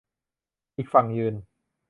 [0.77, 1.33] อีกฝั่งยืน